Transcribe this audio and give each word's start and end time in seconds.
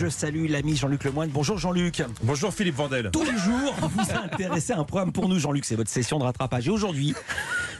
Je 0.00 0.08
salue 0.08 0.46
l'ami 0.48 0.76
Jean-Luc 0.76 1.04
Lemoyne. 1.04 1.28
Bonjour 1.28 1.58
Jean-Luc. 1.58 2.02
Bonjour 2.22 2.54
Philippe 2.54 2.76
Vandel. 2.76 3.10
Tous 3.12 3.22
les 3.22 3.36
jours, 3.36 3.74
vous 3.82 3.88
vous 3.88 4.10
intéressez 4.24 4.72
à 4.72 4.78
un 4.78 4.84
programme 4.84 5.12
pour 5.12 5.28
nous, 5.28 5.38
Jean-Luc. 5.38 5.66
C'est 5.66 5.74
votre 5.74 5.90
session 5.90 6.18
de 6.18 6.24
rattrapage. 6.24 6.68
Et 6.68 6.70
aujourd'hui, 6.70 7.14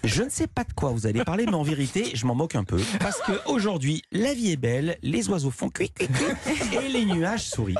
je 0.04 0.22
ne 0.22 0.28
sais 0.28 0.46
pas 0.46 0.64
de 0.64 0.72
quoi 0.74 0.90
vous 0.90 1.06
allez 1.06 1.24
parler, 1.24 1.46
mais 1.46 1.54
en 1.54 1.62
vérité, 1.62 2.10
je 2.12 2.26
m'en 2.26 2.34
moque 2.34 2.56
un 2.56 2.64
peu. 2.64 2.78
Parce 2.98 3.22
que 3.22 3.32
aujourd'hui, 3.46 4.02
la 4.12 4.34
vie 4.34 4.50
est 4.50 4.58
belle, 4.58 4.98
les 5.02 5.30
oiseaux 5.30 5.50
font 5.50 5.70
cuit, 5.70 5.92
cuit, 5.92 6.08
cuit, 6.08 6.76
et 6.76 6.90
les 6.90 7.06
nuages 7.06 7.48
sourient. 7.48 7.78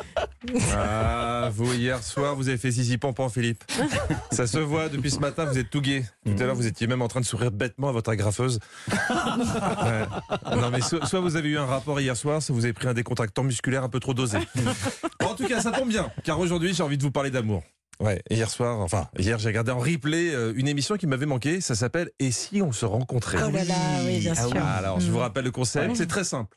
Ah, 0.75 1.51
vous, 1.53 1.73
hier 1.75 2.03
soir, 2.03 2.35
vous 2.35 2.49
avez 2.49 2.59
fait 2.59 2.71
six 2.73 2.97
pompons, 2.99 3.29
Philippe. 3.29 3.63
Ça 4.33 4.47
se 4.47 4.59
voit, 4.59 4.88
depuis 4.88 5.11
ce 5.11 5.19
matin, 5.19 5.45
vous 5.45 5.59
êtes 5.59 5.71
tout 5.71 5.81
gai. 5.81 6.05
Tout 6.24 6.33
à 6.43 6.47
l'heure, 6.47 6.55
vous 6.55 6.67
étiez 6.67 6.87
même 6.87 7.03
en 7.03 7.09
train 7.09 7.21
de 7.21 7.27
sourire 7.27 7.51
bêtement 7.51 7.88
à 7.88 7.93
votre 7.93 8.11
agrafeuse. 8.11 8.59
Ouais. 8.91 10.56
Non, 10.56 10.71
mais 10.71 10.81
so- 10.81 11.05
soit 11.06 11.21
vous 11.21 11.37
avez 11.37 11.49
eu 11.49 11.59
un 11.59 11.65
rapport 11.67 12.01
hier 12.01 12.17
soir, 12.17 12.42
soit 12.42 12.55
vous 12.55 12.65
avez 12.65 12.73
pris 12.73 12.87
un 12.88 12.95
décontractant 12.95 13.42
musculaire 13.42 13.83
un 13.85 13.88
peu 13.88 14.01
trop 14.01 14.15
dosé. 14.15 14.38
En 15.24 15.35
tout 15.35 15.47
cas, 15.47 15.61
ça 15.61 15.71
tombe 15.71 15.88
bien, 15.88 16.11
car 16.24 16.38
aujourd'hui, 16.41 16.75
j'ai 16.75 16.83
envie 16.83 16.98
de 16.98 17.02
vous 17.02 17.11
parler 17.11 17.30
d'amour. 17.30 17.62
Ouais, 18.00 18.22
hier 18.30 18.48
soir, 18.50 18.80
enfin, 18.80 19.09
hier, 19.19 19.38
j'ai 19.38 19.48
regardé 19.48 19.70
en 19.72 19.78
replay 19.78 20.34
euh, 20.34 20.52
une 20.56 20.69
émission 20.69 20.97
qui 20.97 21.06
m'avait 21.06 21.27
manqué. 21.27 21.61
Ça 21.61 21.75
s'appelle 21.75 22.11
Et 22.19 22.30
si 22.33 22.62
on 22.62 22.72
se 22.72 22.86
rencontrait? 22.86 23.38
Oh 23.47 23.50
là 23.50 23.64
là, 23.64 23.75
oui, 24.06 24.20
bien 24.20 24.33
Ah 24.36 24.47
sûr. 24.48 24.56
Alors, 24.64 25.00
je 25.00 25.11
vous 25.11 25.19
rappelle 25.19 25.45
le 25.45 25.50
concept, 25.50 25.97
c'est 25.97 26.06
très 26.06 26.25
simple. 26.25 26.56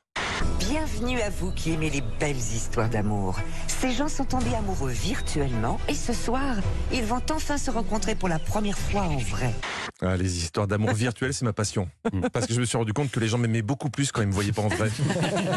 Bienvenue 0.73 1.21
à 1.21 1.29
vous 1.29 1.51
qui 1.51 1.71
aimez 1.71 1.91
les 1.91 2.01
belles 2.19 2.35
histoires 2.35 2.89
d'amour. 2.89 3.39
Ces 3.67 3.91
gens 3.91 4.07
sont 4.07 4.25
tombés 4.25 4.55
amoureux 4.55 4.89
virtuellement 4.89 5.79
et 5.87 5.93
ce 5.93 6.13
soir, 6.13 6.55
ils 6.91 7.03
vont 7.03 7.21
enfin 7.29 7.59
se 7.59 7.69
rencontrer 7.69 8.15
pour 8.15 8.27
la 8.27 8.39
première 8.39 8.75
fois 8.75 9.01
en 9.01 9.17
vrai. 9.17 9.53
Ah, 10.01 10.17
les 10.17 10.39
histoires 10.39 10.65
d'amour 10.65 10.93
virtuel, 10.93 11.31
c'est 11.31 11.45
ma 11.45 11.53
passion. 11.53 11.89
Parce 12.33 12.47
que 12.47 12.55
je 12.55 12.59
me 12.59 12.65
suis 12.65 12.75
rendu 12.75 12.91
compte 12.91 13.11
que 13.11 13.19
les 13.19 13.27
gens 13.27 13.37
m'aimaient 13.37 13.61
beaucoup 13.61 13.91
plus 13.91 14.11
quand 14.11 14.23
ils 14.23 14.27
me 14.27 14.33
voyaient 14.33 14.51
pas 14.51 14.63
en 14.63 14.67
vrai. 14.67 14.89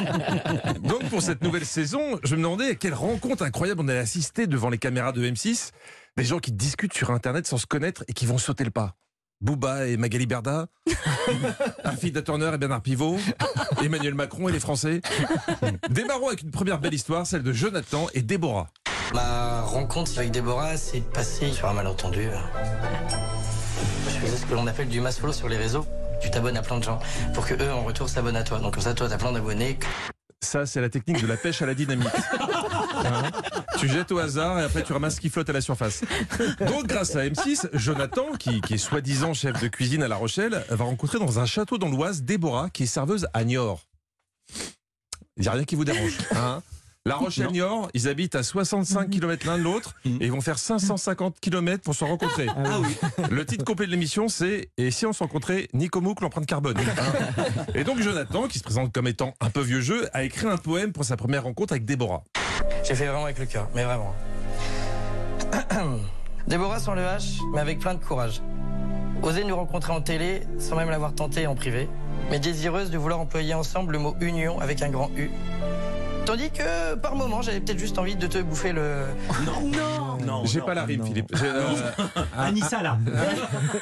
Donc 0.83 1.09
pour 1.09 1.23
cette 1.23 1.43
nouvelle 1.43 1.65
saison, 1.65 2.21
je 2.23 2.37
me 2.37 2.43
demandais 2.43 2.73
à 2.73 2.75
quelle 2.75 2.93
rencontre 2.93 3.43
incroyable 3.43 3.81
on 3.83 3.89
allait 3.89 4.01
assister 4.01 4.47
devant 4.47 4.69
les 4.69 4.77
caméras 4.77 5.13
de 5.13 5.27
M6. 5.27 5.71
Des 6.19 6.25
gens 6.25 6.41
qui 6.41 6.53
discutent 6.53 6.93
sur 6.93 7.11
Internet 7.11 7.47
sans 7.47 7.57
se 7.57 7.67
connaître 7.67 8.05
et 8.07 8.13
qui 8.13 8.27
vont 8.27 8.37
sauter 8.37 8.65
le 8.65 8.71
pas. 8.71 8.97
Booba 9.41 9.87
et 9.87 9.97
Magali 9.97 10.27
Berda, 10.27 10.67
Afida 11.85 12.23
Turner 12.23 12.51
et 12.55 12.59
Bernard 12.59 12.83
Pivot, 12.83 13.19
Emmanuel 13.85 14.15
Macron 14.15 14.49
et 14.49 14.53
les 14.53 14.61
Français. 14.61 15.01
Démarrons 15.91 16.29
avec 16.29 16.43
une 16.43 16.51
première 16.51 16.79
belle 16.79 16.95
histoire, 16.95 17.27
celle 17.27 17.43
de 17.43 17.53
Jonathan 17.53 18.07
et 18.15 18.23
Déborah. 18.23 18.69
Ma 19.15 19.61
rencontre 19.63 20.19
avec 20.19 20.31
Déborah 20.31 20.77
s'est 20.77 21.03
passée 21.13 21.53
sur 21.53 21.69
un 21.69 21.75
malentendu. 21.75 22.29
Je 24.07 24.11
faisais 24.11 24.37
ce 24.37 24.47
que 24.47 24.55
l'on 24.55 24.67
appelle 24.67 24.89
du 24.89 25.01
mass 25.01 25.19
follow 25.19 25.33
sur 25.33 25.49
les 25.49 25.59
réseaux. 25.59 25.87
Tu 26.21 26.31
t'abonnes 26.31 26.57
à 26.57 26.63
plein 26.63 26.79
de 26.79 26.85
gens 26.85 26.99
pour 27.35 27.47
que 27.47 27.55
eux 27.55 27.73
en 27.73 27.85
retour 27.85 28.09
s'abonnent 28.09 28.37
à 28.37 28.43
toi. 28.43 28.59
Donc 28.59 28.75
comme 28.75 28.83
ça, 28.83 28.95
toi, 28.95 29.09
t'as 29.09 29.19
plein 29.19 29.33
d'abonnés. 29.33 29.79
Ça, 30.43 30.65
c'est 30.65 30.81
la 30.81 30.89
technique 30.89 31.21
de 31.21 31.27
la 31.27 31.37
pêche 31.37 31.61
à 31.63 31.67
la 31.67 31.75
dynamite. 31.75 32.09
Hein 32.97 33.31
tu 33.79 33.89
jettes 33.89 34.13
au 34.13 34.19
hasard 34.19 34.59
et 34.59 34.63
après 34.63 34.83
tu 34.83 34.93
ramasses 34.93 35.17
ce 35.17 35.21
qui 35.21 35.29
flotte 35.29 35.49
à 35.51 35.53
la 35.53 35.61
surface. 35.61 36.03
Donc, 36.61 36.87
grâce 36.87 37.17
à 37.17 37.25
M6, 37.27 37.69
Jonathan, 37.73 38.33
qui, 38.39 38.61
qui 38.61 38.75
est 38.75 38.79
soi-disant 38.79 39.35
chef 39.35 39.61
de 39.61 39.69
cuisine 39.69 40.03
à 40.03 40.09
La 40.09 40.17
Rochelle, 40.17 40.65
va 40.69 40.85
rencontrer 40.85 41.19
dans 41.19 41.39
un 41.39 41.47
château 41.47 41.79
dans 41.79 41.89
l'Oise 41.89 42.23
Déborah, 42.23 42.71
qui 42.71 42.85
est 42.85 42.87
serveuse 42.87 43.27
à 43.35 43.45
Niort. 43.45 43.87
Il 45.37 45.43
n'y 45.43 45.49
a 45.49 45.53
rien 45.53 45.65
qui 45.65 45.75
vous 45.75 45.85
dérange. 45.85 46.17
Hein 46.35 46.63
la 47.07 47.15
Rochelle-Niort, 47.15 47.89
ils 47.95 48.09
habitent 48.09 48.35
à 48.35 48.43
65 48.43 49.09
km 49.09 49.47
l'un 49.47 49.59
de 49.59 49.63
l'autre 49.63 49.95
et 50.05 50.27
ils 50.27 50.33
vont 50.33 50.41
faire 50.41 50.59
550 50.59 51.39
km 51.41 51.81
pour 51.85 51.95
se 51.95 52.03
rencontrer. 52.03 52.49
Ah 52.49 52.81
oui. 52.81 52.97
Le 53.31 53.47
titre 53.47 53.65
complet 53.65 53.87
de 53.87 53.93
l'émission, 53.93 54.29
c'est 54.29 54.71
Et 54.77 54.91
si 54.91 55.07
on 55.07 55.13
se 55.13 55.21
rencontrait 55.21 55.69
Nico 55.73 56.01
Mouk, 56.01 56.21
l'empreinte 56.21 56.47
carbone 56.47 56.77
hein? 56.77 57.43
Et 57.77 57.85
donc 57.85 58.01
Jonathan, 58.01 58.49
qui 58.49 58.59
se 58.59 58.65
présente 58.65 58.93
comme 58.93 59.07
étant 59.07 59.35
un 59.41 59.51
peu 59.51 59.61
vieux 59.61 59.81
jeu, 59.81 60.09
a 60.13 60.25
écrit 60.25 60.49
un 60.49 60.57
poème 60.57 60.93
pour 60.93 61.05
sa 61.05 61.17
première 61.17 61.45
rencontre 61.45 61.75
avec 61.75 61.85
Déborah. 61.85 62.25
J'ai 62.87 62.95
fait 62.95 63.07
vraiment 63.07 63.25
avec 63.25 63.39
le 63.41 63.47
cœur, 63.47 63.69
mais 63.75 63.83
vraiment. 63.83 64.15
Déborah 66.47 66.79
sans 66.79 66.95
le 66.95 67.03
H, 67.03 67.41
mais 67.53 67.61
avec 67.61 67.81
plein 67.81 67.95
de 67.95 67.99
courage. 67.99 68.41
Oser 69.25 69.43
nous 69.43 69.57
rencontrer 69.57 69.93
en 69.93 70.01
télé 70.01 70.43
sans 70.61 70.77
même 70.77 70.89
l'avoir 70.89 71.13
tenté 71.13 71.49
en 71.49 71.57
privé, 71.57 71.89
mais 72.31 72.39
désireuse 72.39 72.91
de 72.91 72.99
vouloir 72.99 73.19
employer 73.19 73.55
ensemble 73.55 73.95
le 73.95 73.99
mot 73.99 74.15
union 74.21 74.61
avec 74.61 74.83
un 74.83 74.91
grand 74.91 75.11
U. 75.17 75.33
Tandis 76.27 76.51
que 76.51 76.95
par 76.95 77.17
moment, 77.17 77.43
j'avais 77.43 77.59
peut-être 77.59 77.79
juste 77.81 77.99
envie 77.99 78.15
de 78.15 78.29
te 78.29 78.39
bouffer 78.39 78.71
le. 78.71 79.07
Non 79.45 79.63
Non, 79.63 80.06
J'ai 80.45 80.61
non, 80.61 80.67
pas 80.67 80.75
la 80.75 80.85
rime, 80.85 81.01
non. 81.01 81.07
Philippe. 81.07 81.31
J'ai, 81.35 81.47
euh, 81.47 81.63
un, 82.37 82.43
Anissa, 82.43 82.83
là. 82.83 82.99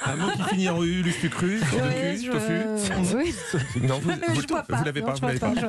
un 0.06 0.16
mot 0.16 0.30
qui 0.36 0.42
finit 0.44 0.68
en 0.68 0.82
U, 0.82 1.02
lustu 1.02 1.28
cru, 1.30 1.60
tofu. 1.60 2.64
Non, 3.82 3.98
vous, 3.98 4.10
vous- 4.10 4.74
l'avez 4.84 5.00
Non, 5.00 5.06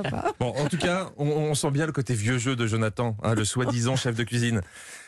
pas. 0.03 0.33
Bon, 0.39 0.53
en 0.57 0.67
tout 0.67 0.77
cas, 0.77 1.09
on, 1.17 1.27
on 1.27 1.55
sent 1.55 1.71
bien 1.71 1.85
le 1.85 1.91
côté 1.91 2.13
vieux 2.13 2.37
jeu 2.37 2.55
de 2.55 2.67
Jonathan, 2.67 3.15
hein, 3.23 3.35
le 3.35 3.45
soi-disant 3.45 3.95
chef 3.95 4.15
de 4.15 4.23
cuisine. 4.23 4.61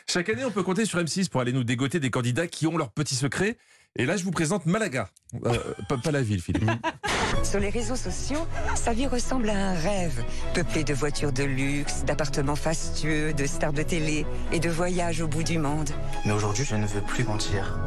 Chaque 0.06 0.28
année, 0.28 0.44
on 0.44 0.50
peut 0.50 0.62
compter 0.62 0.84
sur 0.84 0.98
M6 0.98 1.28
pour 1.28 1.40
aller 1.40 1.52
nous 1.52 1.64
dégoter 1.64 2.00
des 2.00 2.10
candidats 2.10 2.46
qui 2.46 2.66
ont 2.66 2.76
leurs 2.76 2.90
petits 2.90 3.14
secrets. 3.16 3.56
Et 3.96 4.06
là, 4.06 4.16
je 4.16 4.24
vous 4.24 4.30
présente 4.30 4.66
Malaga. 4.66 5.08
Euh, 5.44 5.56
pas, 5.88 5.96
pas 5.98 6.10
la 6.10 6.22
ville, 6.22 6.40
Philippe. 6.40 6.70
Sur 7.42 7.60
les 7.60 7.70
réseaux 7.70 7.96
sociaux, 7.96 8.46
sa 8.74 8.92
vie 8.92 9.06
ressemble 9.06 9.50
à 9.50 9.70
un 9.70 9.74
rêve, 9.74 10.24
peuplé 10.54 10.84
de 10.84 10.94
voitures 10.94 11.32
de 11.32 11.42
luxe, 11.44 12.04
d'appartements 12.04 12.56
fastueux, 12.56 13.32
de 13.32 13.46
stars 13.46 13.72
de 13.72 13.82
télé 13.82 14.24
et 14.52 14.60
de 14.60 14.68
voyages 14.70 15.20
au 15.20 15.28
bout 15.28 15.42
du 15.42 15.58
monde. 15.58 15.90
Mais 16.24 16.32
aujourd'hui, 16.32 16.64
je 16.64 16.76
ne 16.76 16.86
veux 16.86 17.00
plus 17.00 17.24
mentir. 17.24 17.78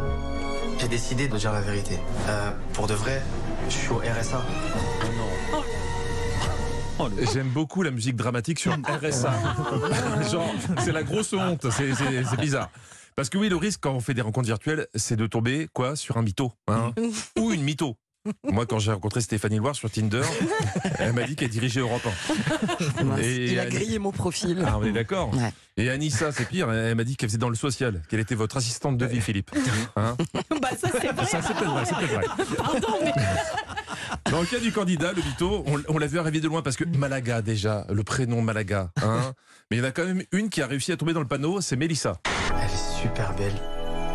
J'ai 0.79 0.88
décidé 0.88 1.28
de 1.28 1.38
dire 1.38 1.53
la 1.53 1.62
vérité. 1.62 1.97
Euh, 2.28 2.51
pour 2.73 2.88
de 2.88 2.94
vrai, 2.94 3.22
je 3.69 3.73
suis 3.73 3.89
au 3.89 3.97
RSA. 3.97 4.41
J'aime 7.33 7.50
beaucoup 7.50 7.83
la 7.83 7.91
musique 7.91 8.16
dramatique 8.16 8.59
sur 8.59 8.73
RSA. 9.01 9.33
Genre, 10.31 10.53
c'est 10.83 10.91
la 10.91 11.03
grosse 11.03 11.33
honte, 11.33 11.68
c'est 11.72 12.39
bizarre. 12.39 12.69
Parce 13.21 13.29
que 13.29 13.37
oui, 13.37 13.49
le 13.49 13.55
risque 13.55 13.81
quand 13.83 13.93
on 13.93 13.99
fait 13.99 14.15
des 14.15 14.23
rencontres 14.23 14.47
virtuelles, 14.47 14.87
c'est 14.95 15.15
de 15.15 15.27
tomber 15.27 15.67
quoi 15.73 15.95
sur 15.95 16.17
un 16.17 16.23
mytho, 16.23 16.53
hein, 16.67 16.91
ou 17.37 17.51
une 17.51 17.61
mytho. 17.61 17.95
Moi, 18.45 18.65
quand 18.65 18.79
j'ai 18.79 18.91
rencontré 18.91 19.21
Stéphanie 19.21 19.57
Loire 19.57 19.75
sur 19.75 19.91
Tinder, 19.91 20.23
elle 20.97 21.13
m'a 21.13 21.21
dit 21.21 21.35
qu'elle 21.35 21.51
dirigeait 21.51 21.81
Europe 21.81 22.01
1. 22.99 23.17
Et 23.19 23.51
Il 23.51 23.59
a 23.59 23.67
grillé 23.67 23.99
mon 23.99 24.11
profil. 24.11 24.63
Ah, 24.65 24.79
on 24.79 24.83
est 24.85 24.91
d'accord. 24.91 25.31
Ouais. 25.35 25.53
Et 25.77 25.91
Anissa, 25.91 26.31
c'est 26.31 26.47
pire, 26.47 26.71
elle 26.71 26.95
m'a 26.95 27.03
dit 27.03 27.15
qu'elle 27.15 27.29
faisait 27.29 27.37
dans 27.37 27.49
le 27.49 27.55
social, 27.55 28.01
qu'elle 28.09 28.21
était 28.21 28.33
votre 28.33 28.57
assistante 28.57 28.97
de 28.97 29.05
vie, 29.05 29.21
Philippe. 29.21 29.51
Hein 29.95 30.17
Bah 30.59 30.69
ça 30.75 30.89
c'est 30.91 31.11
vrai. 31.11 31.25
ça, 31.27 31.43
c'est 31.43 31.53
peut-être 31.53 32.13
vrai. 32.13 32.25
Pardon, 32.57 32.97
mais 33.03 33.13
Dans 34.31 34.41
le 34.41 34.47
cas 34.47 34.59
du 34.59 34.71
candidat, 34.71 35.13
le 35.13 35.21
mytho, 35.21 35.63
on, 35.67 35.79
on 35.93 35.99
l'a 35.99 36.07
vu 36.07 36.17
arriver 36.17 36.39
de 36.39 36.47
loin 36.47 36.63
parce 36.63 36.75
que 36.75 36.85
Malaga, 36.85 37.43
déjà, 37.43 37.85
le 37.91 38.01
prénom 38.01 38.41
Malaga. 38.41 38.89
Hein 39.03 39.33
Mais 39.69 39.77
il 39.77 39.79
y 39.79 39.83
en 39.83 39.89
a 39.89 39.91
quand 39.91 40.05
même 40.05 40.23
une 40.31 40.49
qui 40.49 40.63
a 40.63 40.65
réussi 40.65 40.91
à 40.91 40.97
tomber 40.97 41.13
dans 41.13 41.21
le 41.21 41.27
panneau, 41.27 41.61
c'est 41.61 41.75
Mélissa. 41.75 42.19
Elle 42.71 42.77
est 42.77 43.01
super 43.01 43.33
belle. 43.33 43.53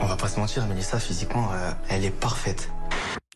On 0.00 0.06
va 0.06 0.16
pas 0.16 0.28
se 0.28 0.38
mentir, 0.40 0.66
Mélissa, 0.66 0.98
physiquement, 0.98 1.50
euh, 1.52 1.70
elle 1.88 2.04
est 2.04 2.10
parfaite. 2.10 2.70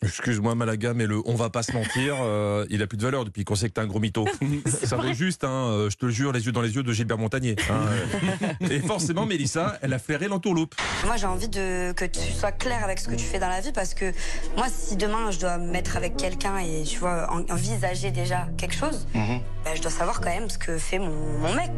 Excuse-moi 0.03 0.55
Malaga, 0.55 0.95
mais 0.95 1.05
le 1.05 1.21
on 1.25 1.35
va 1.35 1.51
pas 1.51 1.61
se 1.61 1.73
mentir, 1.73 2.15
euh, 2.21 2.65
il 2.71 2.81
a 2.81 2.87
plus 2.87 2.97
de 2.97 3.03
valeur 3.03 3.23
depuis 3.23 3.43
qu'on 3.43 3.53
sait 3.53 3.69
que 3.69 3.73
t'es 3.75 3.81
un 3.81 3.85
gros 3.85 3.99
mytho. 3.99 4.25
Ça 4.65 4.95
vaut 4.97 5.13
juste, 5.13 5.43
hein, 5.43 5.67
euh, 5.69 5.89
je 5.91 5.97
te 5.97 6.07
le 6.07 6.11
jure, 6.11 6.31
les 6.31 6.43
yeux 6.43 6.51
dans 6.51 6.61
les 6.61 6.73
yeux 6.75 6.81
de 6.81 6.91
Gilbert 6.91 7.19
Montagnier. 7.19 7.55
hein. 7.69 8.47
Et 8.71 8.79
forcément, 8.79 9.27
Mélissa, 9.27 9.77
elle 9.83 9.93
a 9.93 9.99
flairé 9.99 10.27
l'entourloupe. 10.27 10.73
Moi, 11.05 11.17
j'ai 11.17 11.27
envie 11.27 11.49
de, 11.49 11.91
que 11.91 12.05
tu 12.05 12.19
sois 12.31 12.51
clair 12.51 12.83
avec 12.83 12.97
ce 12.97 13.07
que 13.09 13.15
tu 13.15 13.25
fais 13.25 13.37
dans 13.37 13.47
la 13.49 13.61
vie 13.61 13.71
parce 13.71 13.93
que 13.93 14.11
moi, 14.57 14.65
si 14.75 14.95
demain 14.95 15.29
je 15.29 15.39
dois 15.39 15.59
me 15.59 15.69
mettre 15.71 15.97
avec 15.97 16.17
quelqu'un 16.17 16.57
et 16.57 16.81
tu 16.83 16.97
vois, 16.97 17.31
en- 17.31 17.45
envisager 17.53 18.09
déjà 18.09 18.47
quelque 18.57 18.75
chose, 18.75 19.05
Mhm. 19.13 19.39
ben, 19.65 19.75
je 19.75 19.81
dois 19.83 19.91
savoir 19.91 20.19
quand 20.19 20.31
même 20.31 20.49
ce 20.49 20.57
que 20.57 20.79
fait 20.79 20.97
mon, 20.97 21.11
mon 21.39 21.53
mec. 21.53 21.69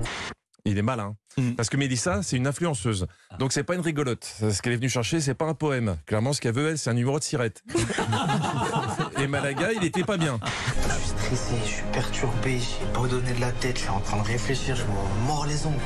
Il 0.63 0.77
est 0.77 0.81
malin. 0.81 1.13
Mm. 1.37 1.51
Parce 1.53 1.69
que 1.69 1.77
Mélissa, 1.77 2.21
c'est 2.23 2.37
une 2.37 2.47
influenceuse. 2.47 3.07
Donc 3.39 3.53
c'est 3.53 3.63
pas 3.63 3.75
une 3.75 3.81
rigolote. 3.81 4.23
Ce 4.23 4.61
qu'elle 4.61 4.73
est 4.73 4.77
venue 4.77 4.89
chercher, 4.89 5.21
c'est 5.21 5.33
pas 5.33 5.45
un 5.45 5.53
poème. 5.53 5.97
Clairement, 6.05 6.33
ce 6.33 6.41
qu'elle 6.41 6.53
veut, 6.53 6.69
elle, 6.69 6.77
c'est 6.77 6.89
un 6.89 6.93
numéro 6.93 7.19
de 7.19 7.23
sirette. 7.23 7.63
Et 9.19 9.27
Malaga, 9.27 9.71
il 9.73 9.83
était 9.83 10.03
pas 10.03 10.17
bien. 10.17 10.39
Je 10.43 10.93
suis 10.93 11.09
stressé, 11.09 11.55
je 11.65 11.69
suis 11.69 11.83
perturbé, 11.91 12.59
j'ai 12.59 12.85
pas 12.93 13.07
donné 13.07 13.33
de 13.33 13.41
la 13.41 13.51
tête, 13.51 13.77
je 13.77 13.81
suis 13.83 13.89
en 13.89 13.99
train 14.01 14.21
de 14.21 14.27
réfléchir, 14.27 14.75
je 14.75 14.83
me 14.83 15.27
mords 15.27 15.45
les 15.45 15.65
ongles. 15.65 15.79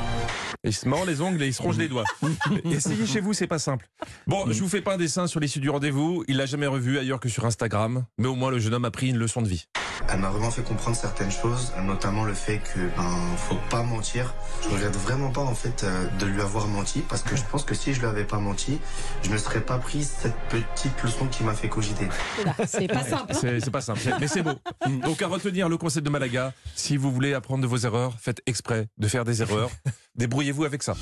Il 0.63 0.73
se 0.73 0.87
mord 0.87 1.05
les 1.05 1.21
ongles 1.21 1.41
et 1.43 1.47
il 1.47 1.53
se 1.53 1.61
ronge 1.61 1.77
les 1.77 1.87
doigts. 1.87 2.03
Essayez 2.65 3.05
chez 3.05 3.21
vous, 3.21 3.33
c'est 3.33 3.47
pas 3.47 3.59
simple. 3.59 3.87
Bon, 4.25 4.51
je 4.51 4.59
vous 4.59 4.67
fais 4.67 4.81
pas 4.81 4.95
un 4.95 4.97
dessin 4.97 5.27
sur 5.27 5.39
l'issue 5.39 5.59
du 5.59 5.69
rendez-vous. 5.69 6.23
Il 6.27 6.37
l'a 6.37 6.45
jamais 6.45 6.67
revu 6.67 6.97
ailleurs 6.97 7.19
que 7.19 7.29
sur 7.29 7.45
Instagram. 7.45 8.05
Mais 8.17 8.27
au 8.27 8.35
moins, 8.35 8.51
le 8.51 8.59
jeune 8.59 8.73
homme 8.73 8.85
a 8.85 8.91
pris 8.91 9.09
une 9.09 9.17
leçon 9.17 9.41
de 9.41 9.47
vie. 9.47 9.67
Elle 10.09 10.19
m'a 10.19 10.29
vraiment 10.29 10.51
fait 10.51 10.63
comprendre 10.63 10.95
certaines 10.95 11.31
choses, 11.31 11.73
notamment 11.83 12.23
le 12.23 12.33
fait 12.33 12.59
que 12.59 12.79
ben 12.97 13.09
faut 13.37 13.57
pas 13.69 13.83
mentir. 13.83 14.33
Je 14.63 14.69
regrette 14.69 14.95
vraiment 14.95 15.31
pas 15.31 15.41
en 15.41 15.53
fait 15.55 15.83
euh, 15.83 16.07
de 16.19 16.25
lui 16.25 16.41
avoir 16.41 16.67
menti 16.67 17.01
parce 17.01 17.21
que 17.23 17.35
je 17.35 17.43
pense 17.51 17.63
que 17.63 17.75
si 17.75 17.93
je 17.93 17.99
lui 17.99 18.07
avais 18.07 18.23
pas 18.23 18.37
menti, 18.39 18.79
je 19.23 19.29
me 19.29 19.37
serais 19.37 19.61
pas 19.61 19.77
pris 19.79 20.03
cette 20.03 20.35
petite 20.49 21.01
leçon 21.03 21.25
qui 21.27 21.43
m'a 21.43 21.53
fait 21.53 21.69
cogiter. 21.69 22.07
Oula, 22.41 22.55
c'est 22.65 22.87
pas 22.87 23.03
simple. 23.03 23.31
hein. 23.33 23.57
C'est 23.59 23.71
pas 23.71 23.81
simple, 23.81 23.99
mais 24.19 24.27
c'est 24.27 24.43
beau. 24.43 24.53
Donc 25.03 25.21
à 25.21 25.27
retenir 25.27 25.67
le 25.69 25.77
concept 25.77 26.05
de 26.05 26.09
Malaga, 26.11 26.53
si 26.75 26.95
vous 26.97 27.11
voulez 27.11 27.33
apprendre 27.33 27.61
de 27.61 27.67
vos 27.67 27.77
erreurs, 27.77 28.13
faites 28.19 28.41
exprès 28.45 28.87
de 28.97 29.07
faire 29.07 29.25
des 29.25 29.41
erreurs. 29.41 29.69
Débrouillez-vous 30.15 30.63
avec 30.63 30.81
ça. 30.81 30.95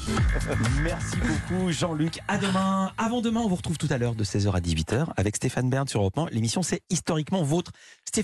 Merci 0.83 1.15
beaucoup 1.17 1.71
Jean-Luc. 1.71 2.19
À 2.27 2.37
demain. 2.37 2.91
Avant 2.97 3.21
demain, 3.21 3.39
on 3.41 3.47
vous 3.47 3.55
retrouve 3.55 3.77
tout 3.77 3.87
à 3.89 3.97
l'heure 3.97 4.13
de 4.15 4.23
16h 4.25 4.51
à 4.53 4.59
18h 4.59 5.07
avec 5.15 5.37
Stéphane 5.37 5.69
Bern 5.69 5.87
sur 5.87 6.01
Europe 6.01 6.17
1. 6.17 6.27
L'émission 6.31 6.63
c'est 6.63 6.81
historiquement 6.89 7.41
vôtre. 7.43 7.71
Stéphane 8.03 8.23